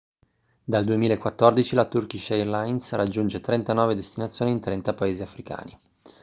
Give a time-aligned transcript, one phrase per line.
[0.63, 5.79] dal 2014 la turkish airlines raggiunge 39 destinazioni in 30 paesi africani